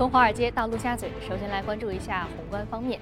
[0.00, 2.98] 从华尔街到陆家嘴，首先来关注一下宏观方面。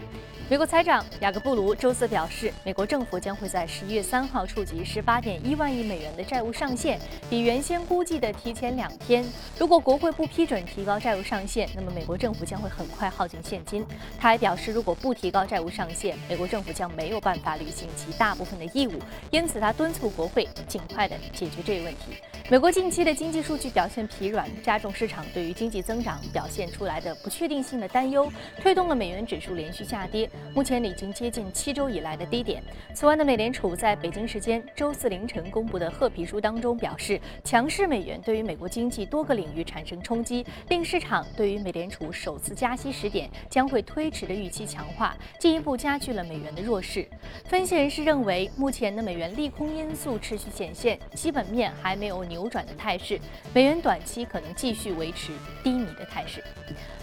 [0.51, 6.99] 美国财长雅各布卢周四表示，美国政府将会在十一月三号触及十八点一万亿美元的债务上限，
[7.31, 9.25] 比原先估计的提前两天。
[9.61, 13.87] 如果国会不批准提高债务上限，那么美国政府将会很快耗尽现金。
[14.19, 18.99] 他还表示，如果不提高债务上限，美国政府将没有办法履行其大部分的义务。
[19.31, 22.17] 因此，他敦促国会尽快的解决这一问题。
[22.51, 32.63] 美国近期的经济数据表现疲软，加重市场对于经济增长表现出来的不确定性的担忧，推动了美元指数连续下跌，目前已经接近七周以来的低点。
[32.95, 47.07] 此外呢，美联储在北京时间周四凌晨公布的褐皮书当中表示，强势美元对于美国经济多个领域产生冲击，令市场对于美联储首次加息时点将会推迟的预期强化，进一步加剧了美元的弱势。
[47.45, 52.38] 分析人士认为，目前的美元利空因素持续显现，基本面还没有扭。
[52.39, 53.21] 扭转的态势，
[53.53, 55.33] 美元短期可能继续维持
[55.65, 56.43] 低迷的态势。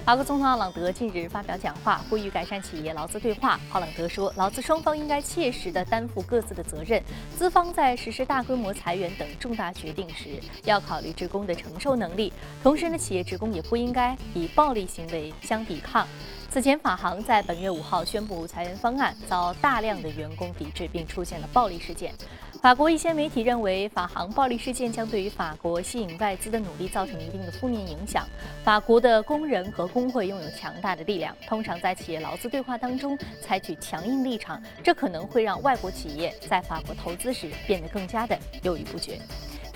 [0.06, 3.60] 法国总统奥朗德近日发表讲话，呼吁改善企业劳资对话。
[3.74, 7.04] 奥朗德说，劳资双方应该切实地担负各自的责任，
[7.36, 12.32] 资方在实施大规模裁员等重大决定时，要考虑职工的承受能力。
[12.64, 16.08] 同时呢，企业职工也不应该以暴力行为相抵抗。
[16.56, 22.14] 此前，法航在本月五号宣布裁员方案，遭大量的员工抵制，并出现了暴力事件。
[22.62, 28.26] 法国一些媒体认为，法航暴力事件将对于法国吸引外资的努力造成一定的负面影响。
[28.64, 39.20] 法国的工人和工会拥有强大的力量，通常在企业劳资对话当中采取强硬立场，这可能会让外国企业在法国投资时变得更加的犹豫不决。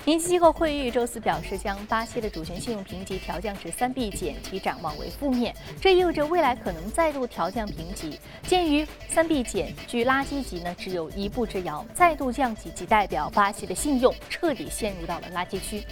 [0.02, 5.54] 评级机构惠誉周四表示，将巴西的主权信用评级调降至三 B 减，其展望为负面。
[5.78, 8.18] 这意味着未来可能再度调降评级。
[8.44, 15.84] 鉴于三 B 减距垃圾级呢只有一步之遥，再度降级即代表巴西的信用彻底陷入到了垃圾区。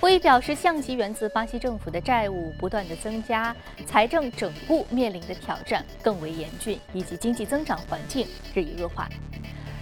[0.00, 9.08] 惠誉表示，降级源自巴西政府的债务不断的增加，财政整固面临的挑战更为严峻，以及经济增长环境日益恶化。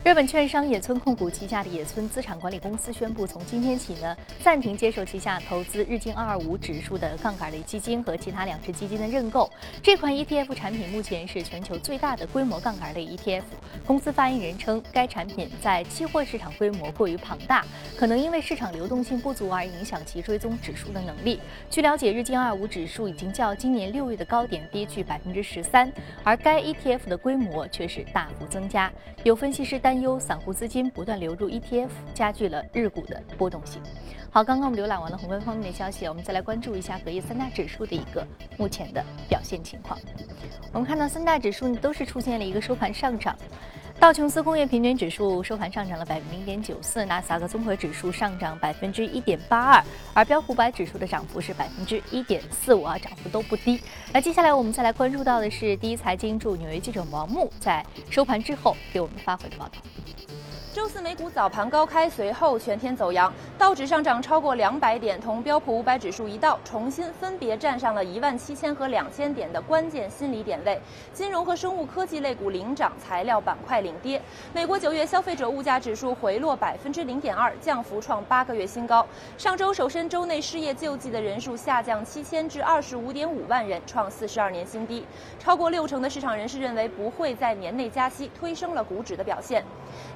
[0.05, 9.51] 日本券商野村控股旗下的野村资产管理公司宣布，从今天起呢，暂停接受旗下投资日经二二五指数的杠杆类基金和其他两只基金的认购。
[9.83, 13.45] 这款 ETF 产品目前是全球最大的规模杠杆类 ETF。
[13.87, 17.65] 公司发言人称，该产品在期货市场规模过于庞大，
[17.97, 21.41] 可能因为市场流动性不足而影响其追踪指数的能力。
[21.71, 25.91] 据了解，日经二五指数已经较今年六月的高点跌去百分之十三，
[26.23, 28.93] 而该 ETF 的规模却是大幅增加。
[29.23, 29.94] 有分析师担。
[29.95, 33.81] 担忧散户资金不断流入 ETF，加剧了日股的波动性。
[34.29, 38.27] 好，刚刚我们浏览完了宏观方面的消息，我们再来关注一下隔夜三大指数的一个
[38.59, 39.97] 目前的表现情况。
[40.73, 43.39] 我们看到三大指数都是出现了一个收盘上涨。
[44.01, 53.81] 道琼斯工业平均指数收盘上涨了百分之零点九四，纳斯达克综合指数上涨百分之一点八二，而标普百指数的涨幅是百分之一点四五啊，涨幅都不低。
[54.13, 59.79] 那接下来我们再来关注到的是第一财经驻纽约记者王木在收盘之后给我们发回的报道。
[60.75, 70.77] 周四美股早盘高开，随后全天走阳，道指上涨超过两百点，同标普五百指数一道，重新分别站上了一万七千和两千点的关键心理点位。
[71.13, 74.21] 金融和生物科技类股领涨，材料板块领跌。
[74.53, 79.07] 美国九月消费者物价指数回落百分之零点二，降幅创八个月新高。
[79.39, 85.07] 上周首申周内失业救济的人数下降七千至二十五点五万人，创四十二年新低。
[85.39, 89.65] 超过六成的市场人士认为不会在年内加息，推升了股指的表现。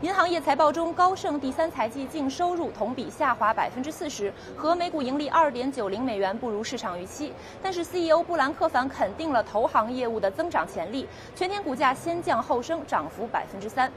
[0.02, 7.32] 银行业财报中，高盛第三财季净收入同比下滑百分之四十，和每股盈利二点九零美元不如市场预期。
[7.62, 13.90] 但是 CEO 布兰克凡肯定了投行业务的增长潜力，全天股价先降后升，涨幅百分之三。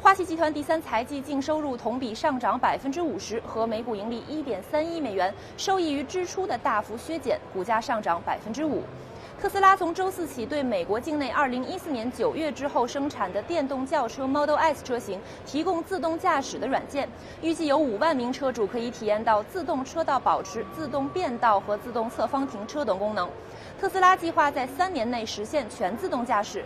[0.00, 8.82] 花旗集团第三财季净收入同比上涨百分之五十，和每股盈利一点三一美元，受益于支出的大幅削减，股价上涨百分之五。
[9.40, 17.08] 特斯拉从周四起对美国境内2014年9月之后生产的电动轿车 Model S 车型提供自动驾驶的软件，
[17.40, 23.30] 预计有5万名车主可以体验到自动车道保持、自动变道和自动侧方停车等功能。
[23.80, 26.64] 特斯拉计划在三年内实现全自动驾驶。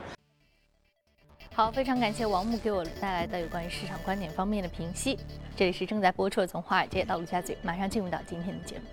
[1.54, 5.18] 好，非常感谢王木给我带来的有关于市场观点方面的评析。
[5.54, 8.84] 这里是正在播出的《从华尔街到陆家嘴》，马上进入到今天的节目。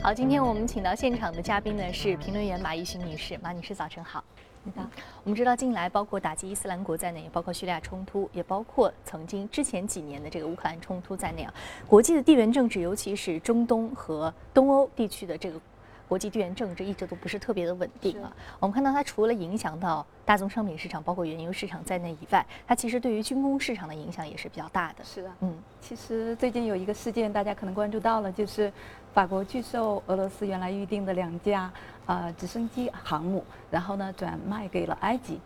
[0.00, 4.22] 好，今天我们请到现场的嘉宾呢是评论员马一勋女士，马女士早晨好。
[4.62, 4.88] 你好。
[5.24, 11.52] 我们知道近来包括打击伊斯兰国在内，也包括叙利亚冲突，也包括曾经之前几年的这个乌克兰冲突在内啊，
[11.86, 15.60] 国际的地缘政治，尤其是中东和东欧地区的这个
[16.08, 18.32] 国际地缘政治一直都不是特别的稳定啊。
[18.60, 25.04] 我们看到它除了影响到大宗商品市场，包括原油市场在内以外，它其实对于军工市场的影响也是比较大的。
[25.04, 28.72] 是的，嗯，其实最近有一个事件，大家可能关注到了，就是
[29.12, 31.70] 法国拒售俄罗斯原来预定的两架
[32.06, 35.40] 呃直升机航母，然后呢转卖给了埃及。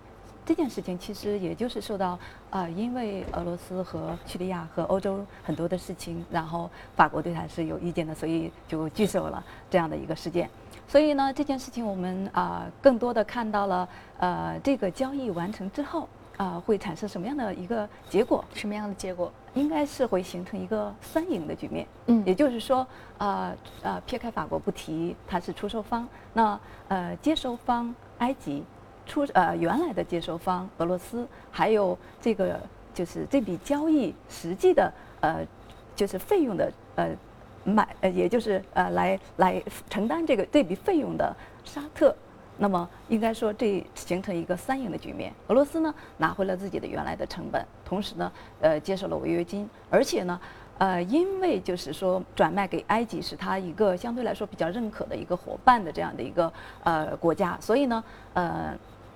[0.44, 2.18] 这件事情其实也就是受到
[2.50, 10.50] 啊，因为俄罗斯和叙利亚和欧洲很多的事情，然后法国对它是有意见的，所以就拒售了这样的一个事件。
[10.88, 13.88] 所以呢，这件事情我们啊，更多的看到了
[14.18, 16.08] 呃，这个交易完成之后
[16.42, 18.44] 啊，会产生什么样的一个结果？
[18.54, 19.32] 什么样的结果？
[19.54, 21.86] 应该是会形成一个三赢的局面。
[22.06, 22.86] 嗯，也就是说，
[23.18, 26.58] 呃呃，撇开法国不提，它是出售方，那
[26.88, 28.64] 呃，接收方埃及。
[29.04, 32.58] 出呃原来的接收方俄罗斯，还有这个
[32.94, 35.44] 就是这笔交易实际的呃
[35.96, 37.10] 就是费用的呃
[37.64, 39.60] 买呃也就是呃来来
[39.90, 41.34] 承担这个这笔费用的
[41.64, 42.14] 沙特，
[42.58, 45.32] 那么应该说这形成一个三赢的局面。
[45.48, 50.40] 俄罗斯呢拿回了自己的原来的成本，同时呢呃接受了违约金，而且呢
[50.78, 56.52] 呃因为就是说转卖给埃及是他一个相对来说比较认可的一个伙伴的这样的一个
[56.84, 58.02] 呃国家，所以呢
[58.34, 58.74] 呃。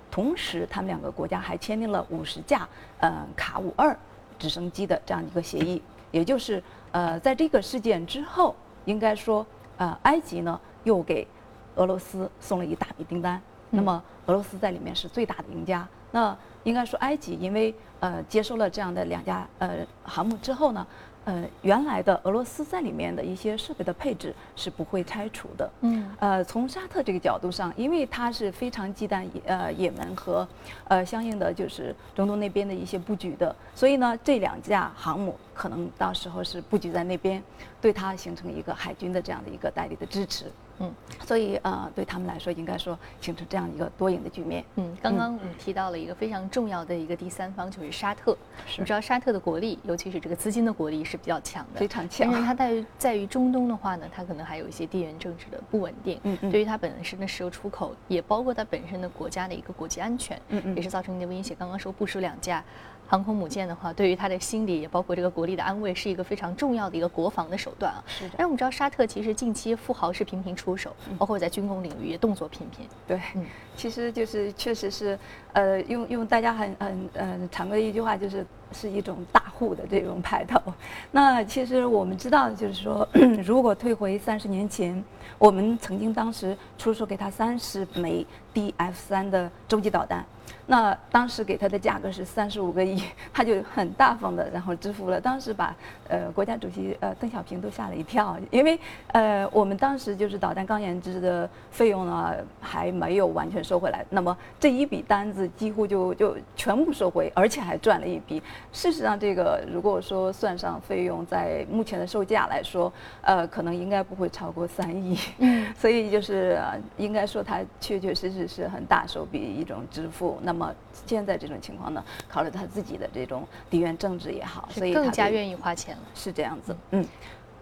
[0.09, 2.67] 同时，他们两个国家还签订了五十架
[2.99, 3.95] 呃卡五二
[4.39, 5.79] 直升机的这样一个协议，
[6.11, 8.55] 也就是呃在这个事件之后，
[8.85, 9.45] 应该说
[9.75, 11.27] 呃埃及呢又给
[11.77, 15.87] 俄罗斯送了一大笔订单，那么俄罗斯在里面是最大的赢家。
[16.11, 20.85] 那应该说埃及因为呃接收了这样的两家呃航母之后呢。
[21.27, 25.69] 呃，原来的俄罗斯在里面的一些设备的配置是不会拆除的。
[25.81, 30.47] 嗯，呃，从沙特这个角度上，因为它是非常忌惮呃也门和
[30.87, 37.41] 呃相应的就是中东那边的一些布局的，所以呢，这两架航母可能到时候是布局在那边，
[37.81, 40.45] 对它形成一个海军的这样的一个代理的支持。
[40.79, 40.93] 嗯，
[41.25, 44.63] 所以呃，对他们来说，应该说形成这样一个多赢的局面。
[44.75, 48.37] 嗯，刚刚我们提到了一个非常重要的一个第三方，就是沙特。
[48.77, 52.31] 你知道沙特的国力，尤其是这个资金的国力是比较强的，非常强。
[52.31, 56.19] 但是它在于在于中东的话呢，它可能还有一些地缘政治的不稳定。
[56.21, 56.51] 嗯嗯。
[56.51, 61.55] 对于它本身的石油出口，也包括它本身的国家的一个国际安全，嗯嗯，也是造成一定威胁。
[61.55, 62.63] 刚刚说部署两架。
[63.07, 68.03] 航空母舰的话，对于他的心理也包括这个国力的安慰，是一个非常重要的一个国防的手段啊。
[68.07, 68.35] 是的。
[68.37, 72.85] 但我们知道沙特其实近期富豪是频频出手，包括在军工领域也动作频频。
[73.07, 73.45] 对，嗯，
[73.75, 75.17] 其实就是确实是，
[75.53, 80.61] 呃，用用大家很很呃常规的一句话，就是是一种大户的这种派头。
[81.09, 83.07] 那其实我们知道，就是说，
[83.45, 85.01] 如果退回三十年前，
[85.37, 90.25] 我们曾经当时出售给他三十枚 DF 三的洲际导弹。
[90.65, 93.01] 那当时给他的价格是三十五个亿，
[93.33, 95.19] 他就很大方的然后支付了。
[95.19, 95.75] 当时把
[96.09, 98.79] 呃国家主席呃邓小平都吓了一跳，因为
[99.13, 108.41] 呃我们当时就是导弹钢研制的费用呢还没有完全收回来，那么这一笔单子几乎就就全部收回，而且还赚了一笔。
[108.71, 112.91] 事实上，这个如果说算上费用，在目前的售价来说，
[113.21, 115.17] 呃可能应该不会超过三亿。
[115.39, 116.59] 嗯，所以就是
[116.97, 120.36] 应该说他确确实实是很大手笔一种支付。
[120.43, 120.57] 那么。
[120.57, 120.73] 那么
[121.05, 126.75] 现在这种情况呢，考虑他自己的这种地缘政治也好，所以更加愿意花钱了，是这样子。
[126.89, 127.05] 嗯，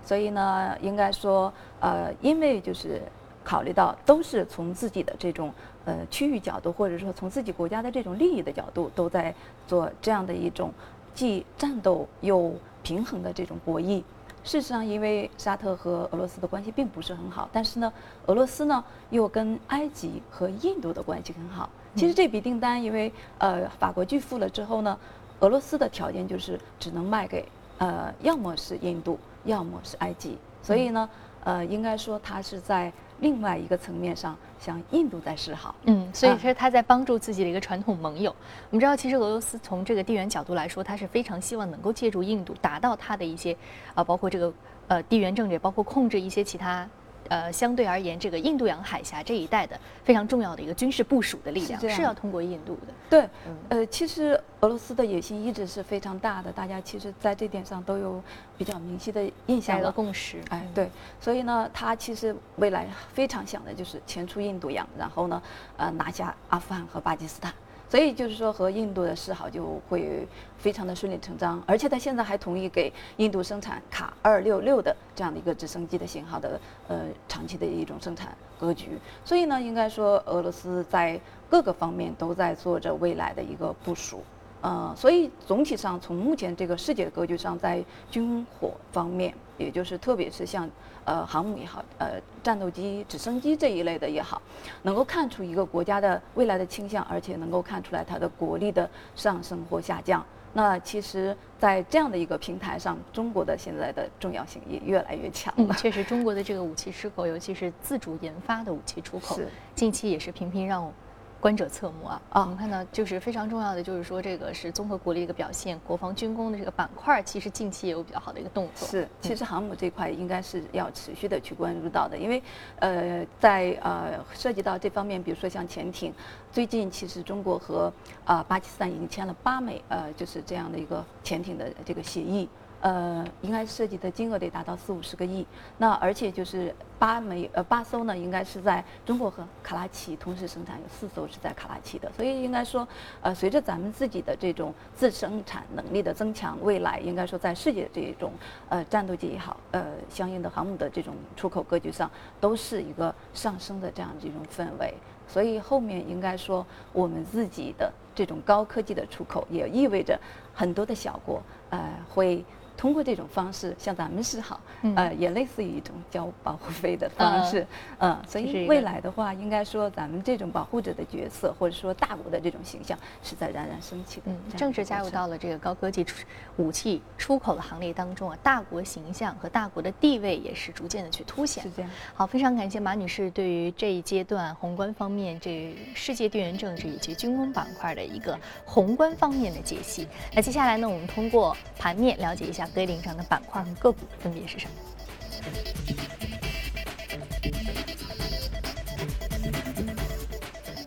[0.06, 1.51] 所以呢，应该说，
[1.81, 3.01] 呃，因为就是
[3.44, 9.36] 考虑到都是从自己的这种呃区域角度，或者说从自己国家的这种利益的角度，都在
[9.68, 10.72] 做这样的一种
[11.13, 14.01] 既战斗又平衡的这种博弈。
[14.46, 17.91] 事实上，因为沙特和俄罗斯的关系并不是很好，但是呢，
[18.27, 21.70] 俄罗斯呢又跟埃及和印度的关系很好。
[21.95, 24.97] 其实这笔订单，因为呃法国拒付了之后呢，
[25.39, 27.47] 俄罗斯的条件就是只能卖给
[27.77, 30.37] 呃要么是印度，要么是埃及。
[30.61, 31.09] 所以呢，
[31.43, 35.73] 呃应该说它是在另外一个层面上向印度在示好。
[35.85, 38.35] 嗯，所以说他在帮助自己的一个传统盟友。
[38.69, 43.55] 我们知道，其实俄罗斯从这个地缘角度来说，他是非常希望能够借助印度达到他的一些
[43.93, 44.53] 啊，包括这个
[44.87, 46.87] 呃地缘政治，包括控制一些其他。
[47.29, 52.94] 呃，相对而言，这个印度洋海峡这一带的非常重要的一个军事部署的力量是要通过印度的。
[53.10, 53.29] 对，
[53.70, 58.22] 呃，其实俄罗斯的野心一直是非常大的，大家其实在这点上都有
[58.58, 60.41] 比较明晰的印象和共识。
[60.50, 60.89] 哎，对，
[61.20, 65.41] 所以呢，他其实未来非常想的就是前出印度洋，然后呢，
[65.77, 67.53] 呃，拿下阿富汗和巴基斯坦。
[67.88, 70.27] 所以就是说，和印度的示好就会
[70.58, 78.98] 非常的顺理成章，而且他现在还同意给印度生产卡二六六的这样的一个直升机的型号的呃长期的一种生产格局。
[79.24, 84.24] 所以呢，应该说俄罗斯在各个方面都在做着未来的一个部署。
[84.62, 90.68] 呃，所以总体上从目前这个世界格局上，在军火方面，也就是特别是像
[91.05, 94.41] 呃航母也好，呃战斗机、直升机这一类的也好，
[94.81, 100.25] 能够看出一个国家的未来的倾向，而且能够看出来它的国力的上升或下降。
[100.51, 105.74] 那其实，在这样的一个平台上，中国的现在的重要性也越来越强了。
[105.75, 109.39] 确实，中国的这个武器出口，尤其是自主研发的武器出口，
[109.75, 110.91] 近期也是频频让。
[111.39, 112.22] 观者侧目啊！
[112.32, 115.80] 啊，我们看到就是非常重要的，就是说这个是综合国力一个表现。
[115.86, 118.88] 国防军工的这个板块，其实近期也有比较好的一个动作。
[118.88, 122.42] 是，其实航母这块应该是要持续的去关注到的，因为
[122.80, 126.12] 呃，在呃涉及到这方面，比如说像潜艇，
[126.51, 127.94] 最近其实中国和
[128.25, 132.50] 啊巴基斯坦已经签了八枚呃就是这样的一个潜艇的这个协议。
[132.86, 135.44] 呃，应该涉及的金额得达到四五十个亿。
[135.80, 142.12] 那而且就是八枚呃八艘呢，应该是在中国和卡拉奇同时生产，有四艘是在卡拉奇的。
[142.15, 142.88] 所以应该说，
[143.24, 148.32] 呃，随着咱们自己的这种自生产能力的增强，未来应该说在世界这种
[148.70, 152.08] 呃战斗机也好，呃相应的航母的这种出口格局上，
[152.39, 154.94] 都是一个上升的这样的一种氛围。
[155.27, 156.63] 所以后面应该说，
[156.94, 160.20] 我们自己的这种高科技的出口，也意味着
[160.54, 162.46] 很多的小国呃会。
[162.77, 164.60] 通过这种方式向咱们示好，
[164.96, 167.65] 呃，也类似于一种交保护费的方式，
[168.00, 174.24] 嗯，所以未来的话，应该说咱们这种保护者的角色，或者说大国的这种形象，是在冉冉升起的。
[174.27, 176.25] 嗯，正式加入到了这个高科技出
[176.58, 181.63] 武器出口的行列当中啊，大国形象和大国的地位也是逐渐的去凸显。
[181.63, 181.89] 是这样。
[182.13, 190.08] 好，非常感谢马女士对于这一阶段宏观方面这世界地缘政治以及军工板块的一个宏观方面的解析。
[190.34, 192.64] 那接下来呢，我们通过盘面了解一下。
[192.74, 194.74] 对领涨的板块和个股分别是什么？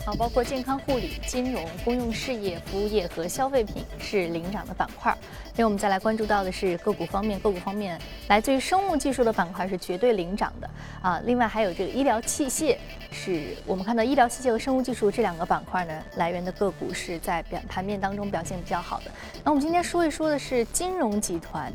[0.04, 5.14] 好，包括健康护理、金融、公用事业、服务业和消费品是领涨的板块。
[5.58, 10.70] 另外，我们再来关注到的是个股方面，个股方面来自于生物技术的板块是绝对领涨的
[11.02, 11.20] 啊。
[11.24, 12.76] 另外还有这个医疗器械，
[13.10, 19.10] 是我们看到医疗器械和生物技术这两个板块呢，来源的个股是在表盘面当中表现比较好的。
[19.42, 21.72] 那我们今天说一说的是金融集团，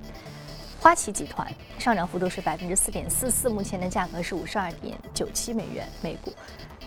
[0.80, 1.46] 花旗集团
[1.78, 6.32] 上涨幅度是百分之四点四四，目前的价格是五十二点九七美元每股。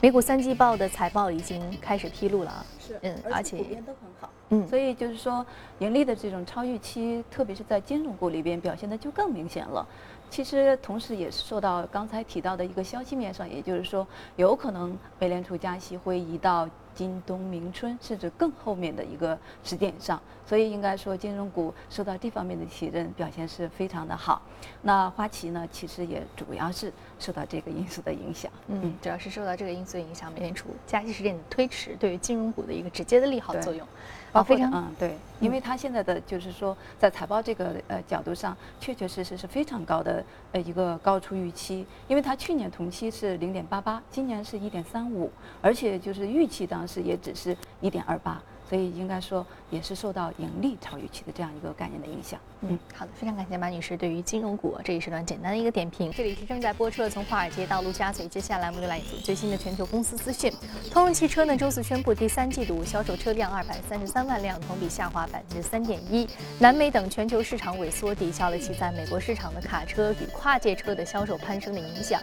[0.01, 4.31] 美股三季报的财报已经开始披露了啊，是，嗯，而且普遍都很好，
[4.69, 5.45] 所以就是说
[5.79, 9.87] 盈利的这种超预期，特别是在金融股里边表现的就更明显了。
[10.29, 16.69] 其实同时也是受到刚才提到的一个消息面上，也就是说有可能美联储加息会移到。
[16.97, 24.41] 今冬明春，甚至更后面的一个时点上，所以应该说金融股受到这方面的提振，表现是非常的好。
[24.81, 28.51] 那花旗呢，其实也主要是受到这个因素的影响。
[28.69, 33.87] 嗯，主要是受到这个因素影响，美联储加息时间的推迟，对于金融股的一个直接的利好作用。
[34.33, 45.31] 啊，非常嗯对，因为它现在的就是说，在财报这个呃角度上，确确实实是非常高的呃一个高出预期，因为它去年同期是零点八八，今年是一点三五，
[45.63, 48.43] 而且就是预期当时也只是一点二八。
[48.69, 52.41] 所以应该说也是受到盈利超预期的这样一个概念的影响。
[52.63, 56.11] 嗯，好的，非常感谢马女士对于金融股这一时段简单的一个点评。
[56.13, 60.53] 这里是正在播出的从华尔街到陆家嘴，接下来我们就来一组最新的全球公司资讯。
[60.91, 66.29] 通用汽车呢周四宣布第三季度销售车辆二百三十三万辆，同比下滑百分之三点一。
[66.59, 72.21] 南美等全球市场萎缩抵消了其在美国市场的卡车与跨界车的销售攀升的影响。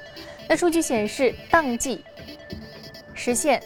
[0.49, 2.03] 那数据显示，当季
[3.13, 3.63] 实现。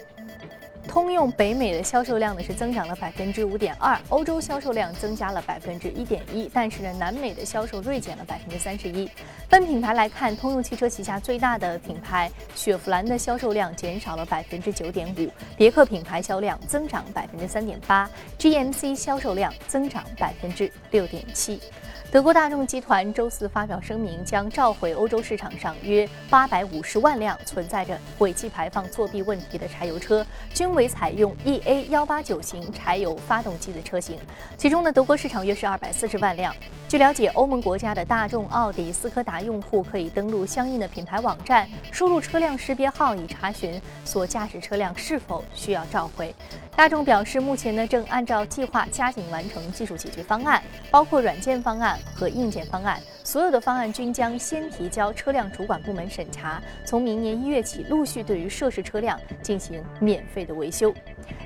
[0.87, 9.09] 通用北美的销售量呢是增长了百分之五点二，欧洲销售量增加了百分之一点一，但是呢，南美的销售锐减了百分之三十一。
[9.49, 21.59] 分品牌来看，通用汽车旗下最大的品牌雪佛兰的销售量减少了百分之九点五，别克品牌销量增长百分之三点八，GMC 销售量增长百分之六点七。
[22.09, 34.17] 德国大众集团周四发表声明，将召回欧洲市场上约八百五十万辆存在着尾气排放作弊问题的柴油车，均为采用 EA 幺八九型柴油发动机的车型。
[34.55, 36.55] 其中呢，德国市场约是二百四十万辆。
[36.87, 46.33] 据了解，欧盟国家的大众、奥迪、斯柯达用户可以登录相应的品牌网站，输入车辆识别号以查询所驾驶车辆是否需要召回。
[46.77, 53.01] 大众表示，目前呢正按照计划加紧完成技术解决方案，包括软件方案和硬件方案。
[53.23, 60.93] 所有的方案均将先提交车辆主管部门审查，从明年一月起陆续对于涉事车辆进行免费的维修。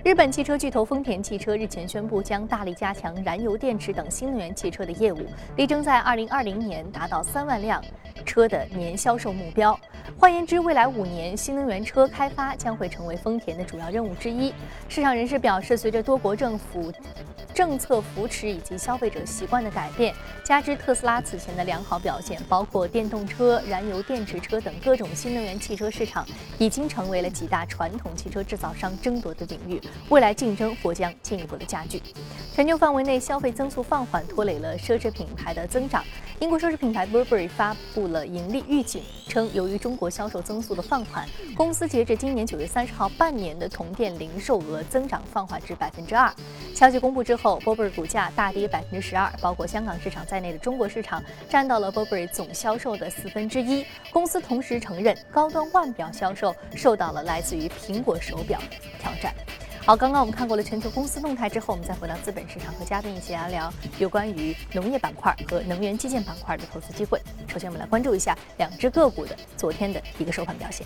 [0.04, 7.82] 日本汽车巨头丰田汽车日前宣布，将大力加强燃油电池等新能源汽车的业务，力争在二零二零年达到三万辆
[8.26, 9.80] 车的年销售目标。
[10.18, 14.54] 换言之，未来五年新能源车开发将会成为丰田的主要任务之一。
[14.88, 16.92] 市场人士表示，随着多国政府
[17.54, 20.14] 政策扶持以及消费者习惯的改变，
[20.44, 26.26] 加之特斯拉此前的良好表现，包括电动车、燃油电池车等各种新能源汽车市场，
[26.60, 29.82] 已经成为了几大传统汽车制造商争夺的领域。
[30.10, 32.02] 未来竞争或将进一步的加剧。
[32.54, 36.04] 全球范围内消费增速放缓，拖累了奢侈品牌的增长。
[36.40, 46.34] 英国奢侈品牌 Burberry 发布了盈利预警，称由于中国销售增速的放缓，公司截至今年九月三十号半年的同店零售额增长放缓至百分之二。
[46.74, 53.86] 消息公布之后，Burberry 股价大跌百分之十二，包括香港市场在内的中国市场占到了 Burberry 总销售的四分之一。
[54.12, 58.60] 公司同时承认，高端腕表销售受到了来自于苹果手表
[59.00, 59.32] 挑战。
[59.84, 67.20] 好，刚刚我们看过了全球公司动态之后，我们再回到资本市场，和嘉宾一起聊聊有关于农业板块和能源基建板块的投资机会。
[67.48, 70.86] 首先，我们来关注一下两只个股的昨天的一个收盘表现。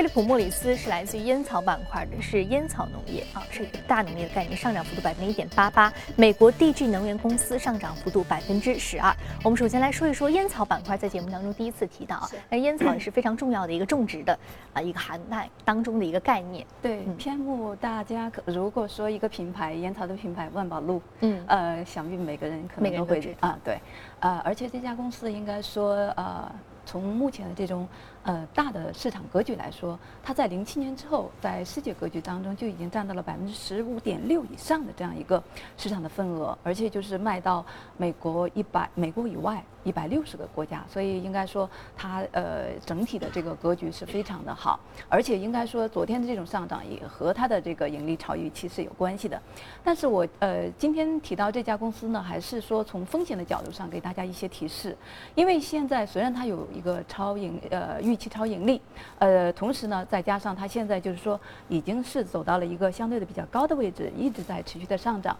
[0.00, 5.92] 飞利普·莫里斯是来自于烟草板块的，是烟草农业啊，是一个大农业的概念，上涨幅度百分之一点八八。
[6.16, 9.14] 美国 DG 能源公司上涨幅度百分之十二。
[9.44, 14.38] 我们首先来说一说烟草板块，在节目当中第一次提到啊，那烟草也是非常重要的一个种植的
[14.72, 16.66] 啊一个涵盖当中的一个概念。
[16.80, 23.78] 对嗯、 偏目大家可如果说一个品牌烟草的品牌万宝路，嗯，呃，想必每个人可能都会啊，对，
[24.20, 26.50] 呃，而且这家公司应该说呃。
[26.86, 27.86] 从目前的这种
[28.22, 35.42] 呃大的市场格局来说，它在零七年之后，在世界格局当中就已经占到了百分之十五点六以上的这样一个
[35.76, 37.64] 市场的份额，而且就是卖到
[37.96, 49.40] 美国一百美国以外一百六十个国家，所以应该说它呃整体的这个格局是非常的好，而且应该说昨天的这种上涨也和它的这个盈利超预期是有关系的。
[49.82, 54.94] 但是我呃今天提到这家公司呢，还是说从风险的角度上给大家一些提示，
[55.34, 58.80] 因为现在虽然它有一个超盈呃预期超盈利，
[59.20, 65.36] 呃同时呢再加上它现在就是说已经是走到了一个相对的比较高的位置，一直在持续的上涨。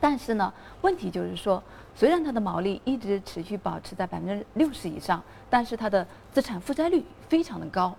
[0.00, 1.62] 但是呢问题就是说，
[1.94, 7.94] 虽然它的毛利一直持续保持在百分之六十以上，但是它的资产负债率非常的高，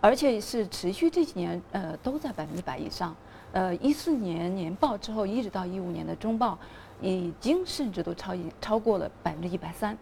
[0.00, 3.14] 而且是持续这几年呃都在百分之百以上。
[3.52, 6.58] 呃一四年年报之后一直到一五年的中报，
[7.00, 9.96] 已经甚至都超超过了百分之一百三。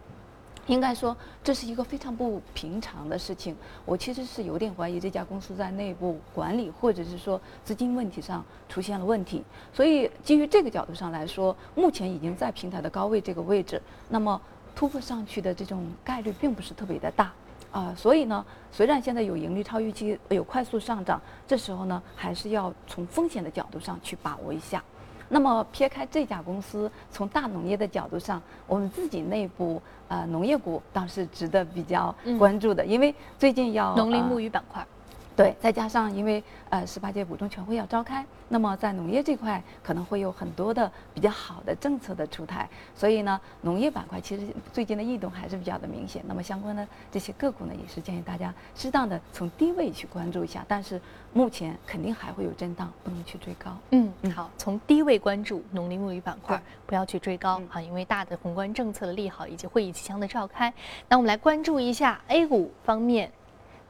[0.67, 3.55] 应该说这是一个非常不平常的事情。
[3.85, 9.43] 我其实是有点怀疑这家公司在内部管理或者是说资金问题上出现了问题。
[9.73, 14.39] 所以基于这个角度上来说，目前已经在平台的高位这个位置，那么
[14.73, 17.31] 突破上去的这种概率并不是特别的大
[17.71, 17.93] 啊。
[17.97, 24.81] 所以呢，虽然现在有盈利超预期，有快速上涨，这时候呢还是要从风险的角度上去把握一下。
[25.29, 34.85] 那么撇开这家公司，从大农业的角度上，我们自己内部呃农业股倒是值得比较关注的，因为最近要农林牧渔板块。
[35.35, 46.23] 对，再加上因为呃十八届五中全会要召开，那么在农业这块可能会有很多的比较好的政策的出台，所以呢，农业板块其实最近的异动还是比较的明显。
[46.27, 51.01] 那么相关的这些个股呢，也是建议大家适当的从低位去关注一下，但是
[51.33, 53.75] 目前肯定还会有震荡，不能去追高。
[53.89, 60.71] 嗯，好，从低位关注农林牧渔板块，不要去追高啊，因为大的宏观政策的利好以及会议即将的召开。
[61.09, 63.31] 那我们来关注一下 A 股方面。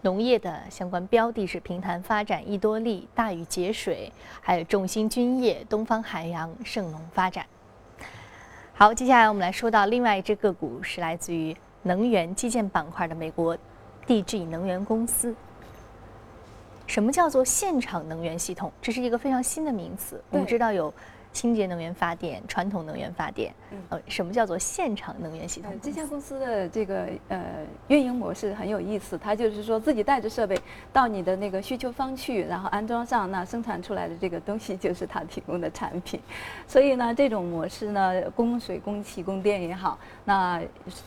[0.04, 4.12] 农业的相关标的是平潭发展、益多利、大禹节水，
[4.42, 7.46] 还有众兴君业、东方海洋、盛农发展。
[8.74, 13.58] 好，接下来我们来说到另外一只个股，是来自于能源基建板块的美国
[14.06, 15.34] DG 能源公司。
[16.86, 18.70] 什么叫做现场能源系统？
[18.82, 20.22] 这是一个非常新的名词。
[20.30, 20.94] 我们知道有。
[21.34, 23.52] 清洁能源发电、传统能源发电，
[23.90, 25.74] 呃，什么叫做现场能源系统？
[25.82, 27.44] 这家公司的这个呃
[27.88, 30.58] 运营模式很有意思，它就是说自己带着设备
[30.94, 36.20] 到你的那个需求方去，然后安装上，那生产出来的这个东西就是它提供的产品。
[36.68, 40.62] 所以呢，这种模式呢，供水、供气、供电也好，那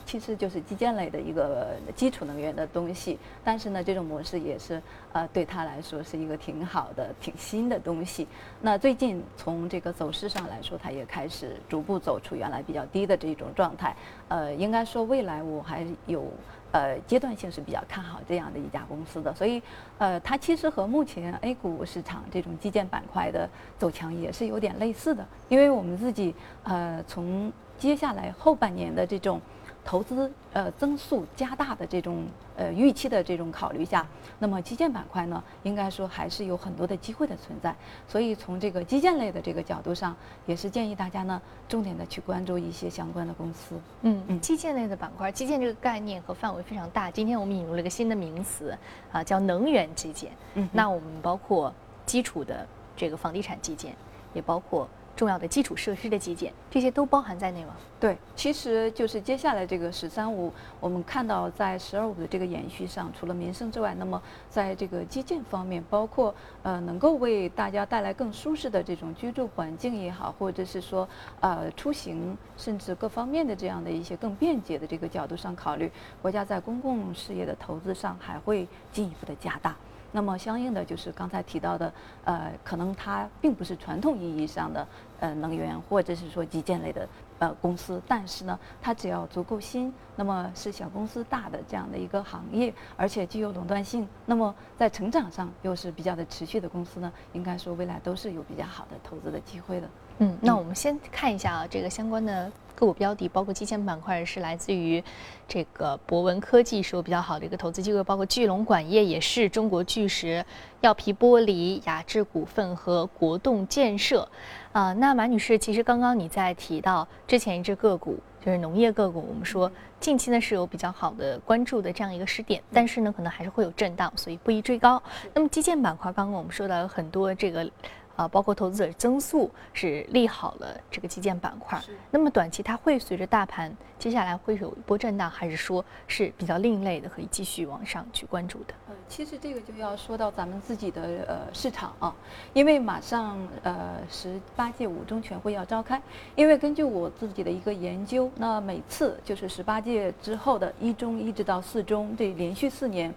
[0.04, 3.16] 其实就是基建类的一个基础能源的东西。
[3.44, 4.82] 但是呢，这种模式也是
[5.16, 8.26] 呃对他来说是一个挺好的、挺新的东西。
[8.60, 10.10] 那最近从这个走。
[10.16, 13.94] 势上来说，它也开始逐步走出原来比较低的这种状态。
[14.28, 16.32] 呃，应该说未来我还有
[16.72, 19.34] 呃阶段性是比较看好这样的一家公司的。
[19.34, 19.62] 所以，
[19.98, 25.26] 呃，它其实和目前 A 股市场这种基建板块的走强也是有点类似的。
[25.50, 29.38] 因为我们自己呃从接下来后半年的这种
[29.86, 34.04] 投资呃增速加大的这种呃预期的这种考虑下，
[34.40, 37.72] 那么基建板块呢，应该说还是有很多的机会的存在。
[38.08, 43.80] 所以从这个基建类的这个角度上，也是建议大家呢，重点的去关注一些相关的公司。
[44.02, 47.08] 嗯嗯，基建类的板块，基建这个概念和范围非常大。
[47.08, 48.76] 今天我们引入了一个新的名词
[49.12, 50.32] 啊，叫能源基建。
[50.54, 51.72] 嗯，那我们包括
[52.04, 53.94] 基础的这个房地产基建，
[54.34, 54.88] 也包括。
[55.16, 57.74] 重要的基础设施的基建，这些都包含在内吗？
[57.98, 71.08] 对，其实就是接下来这个“十三五”，我们看到在“十二五”的这个延续上，除了民生之外，那么在这个基建方面，包括呃能够为大家带来更舒适的这种居住环境也好，或者是说
[71.40, 79.74] 呃出行，甚至各方面的这样的一些更便捷的这个角度上考虑，国家在公共事业的投资上还会进一步的加大。
[80.12, 81.92] 那么相应的就是刚才提到的，
[82.24, 84.86] 呃，可能它并不是传统意义上的
[85.20, 99.88] 呃能源或者是说基建类的呃公司，但是呢，它只要足够新，那么是小公司大的这样的一个行业，而且具有垄断性，那么在成长上又是比较的持续的公司呢，应该说未来都是有比较好的投资的机会的。
[100.18, 105.02] 嗯，那我们先看一下啊，这个相关的个股标的，包括基建板块是来自于
[105.48, 110.44] 这个博文科技，是有比较好的一个投资机会，包括巨龙管业也是中国巨石、
[110.82, 114.28] 药皮玻璃、雅致股份和国栋建设。
[114.72, 125.02] 啊，那马女士，其实刚刚你在提到之前一只个股就是农业个股，我们说近期呢是有比较好的关注的这样一个时点，但是呢可能还是会有震荡，所以不宜追高。
[125.32, 127.66] 那么基建板块，刚刚我们说到有很多这个。
[128.16, 131.80] 啊，包括投资者增速是利好了这个基建板块。
[132.10, 138.74] 那么短期它会随着大盘接下来会有一波震荡，还是说是比较另类的，可以继续往上去关注的？
[138.88, 142.14] 呃，其实这个就要说到咱们自己的呃市场啊，
[142.54, 146.00] 因为马上呃十八届五中全会要召开，
[146.34, 153.14] 因为根据我自己的一个研究，那每次就是十八届之后的一中一直到四中这连续四年，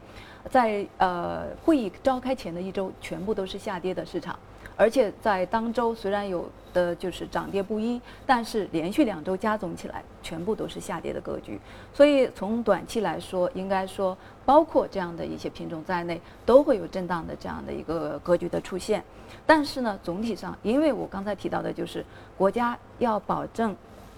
[0.50, 4.38] 在呃会议召开前的一周，全部都是下跌的市场。
[4.80, 11.60] 而且在当周虽然有的就是涨跌不一，但是连续两周加总起来，全部都是下跌的格局。
[11.94, 19.04] 所以从短期来说，应该说包括这样的一些品种在内，都会有震荡的这样的一个格局的出现。
[19.46, 22.06] 但是呢，总体上，因为我刚才提到的就是
[22.38, 23.76] 国家要保证，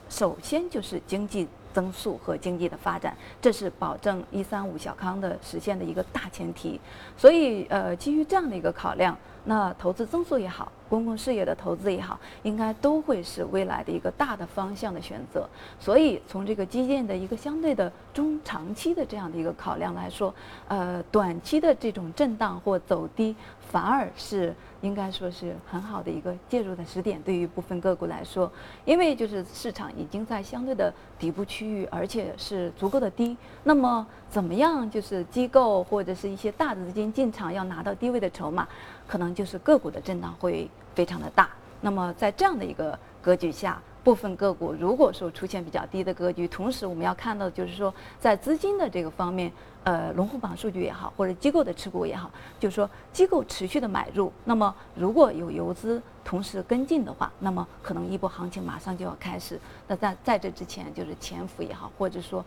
[0.09, 6.79] 首先就是经济增速和经济的发展，这是保证“一三五”小康的实现的一个大前提。
[7.17, 9.17] 所以，呃，基于这样的一个考量。
[9.43, 15.47] 那投资增速也好，公共事业的投资也好，应该都会是未来的一个大的方向的选择。
[15.79, 20.35] 所以从这个基建的一个相对的中长期的这样的一个考量来说，
[20.67, 23.33] 呃，短期的这种震荡或走低，
[23.71, 27.21] 反而是应该说是很好的一个介入的时点。
[27.21, 28.51] 对于部分个股来说，
[28.83, 33.37] 因为就是市场已经在相对的底部区域，而且是足够的低。
[33.63, 38.67] 那么怎么样就是机构或者是一些大的资金进场要拿到低位的筹码？
[39.07, 41.49] 可能就是个股的震荡会非常的大。
[41.81, 49.51] 那么在这样的一个格局下，部分个股如果说出现比较低的格局，同时我们要看到就是说，在资金的这个方面，
[49.83, 54.31] 呃，龙虎榜数据也好，或者机构的持股也好，就是说机构持续的买入。
[54.45, 59.59] 那么如果有游资同时跟进的话，那么可能一波行情马上就要开始。
[59.87, 62.45] 那在在这之前，就是潜伏也好，或者说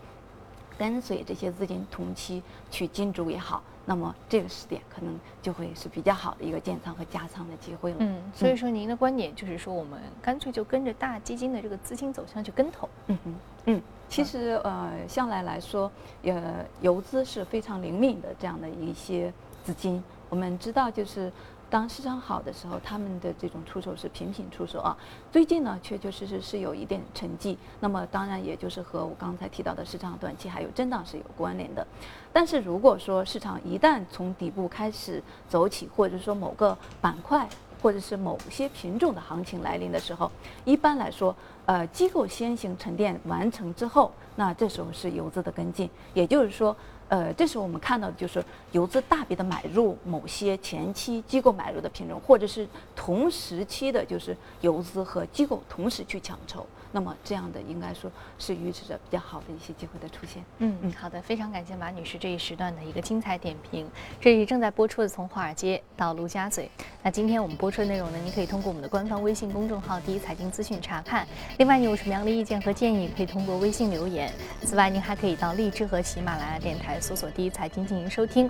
[0.79, 3.63] 跟随这些资金同期去进驻也好。
[3.87, 7.97] 那么这个时点可能就会是比较好的一个建仓和加仓的机会了。
[8.01, 12.89] 嗯，所以说您的观点就是说，我们干脆就跟着大基金的这个资金走向去跟投。
[13.09, 13.35] 嗯嗯
[13.67, 19.31] 嗯，其实呃，向来来说，呃，游资是非常灵敏的这样的一些
[19.63, 20.03] 资金。
[20.31, 21.31] 我们知道就是。
[21.75, 24.97] 当市场好的时候，他们的这种出手是频频出手啊。
[25.33, 27.57] 最近呢，确确实实是有一点沉寂。
[27.81, 31.85] 那么当然，也就是和我刚才提到的市场短期还有震荡是有关联的。
[32.33, 37.49] 但是如果说市场一旦从底部开始走起，或者说某个板块
[37.83, 40.31] 或者是某些品种的行情来临的时候，
[40.65, 41.35] 一般来说，
[41.67, 46.77] 呃，机构先行沉淀完成之后，那这时候是游资的跟进，也就是说。
[47.07, 48.43] 呃，这时候我们看到的就是
[48.73, 52.67] 游资大笔的买入某些前期机构买入的品种，或者是
[52.97, 56.67] 同时期的，就是游资和机构同时去抢筹。
[56.95, 60.45] 那么这样的应该说是预示着比较好的一些机会的出现。
[60.59, 63.85] 嗯嗯，好的，非常感谢马女士这一时段的一个精彩点评。
[64.21, 66.71] 这里正在播出的从华尔街到陆家嘴。
[67.03, 71.27] 那今天我们播出的内容呢，您可以通过我们的官方微信公众号“第一财经资讯”查看。
[71.59, 74.33] 另外，你有什么样的意见和建议，可以通过微信留言。
[74.63, 78.49] 此外，您还可以到荔枝和喜马拉雅电台搜索“第一财经”进行收听。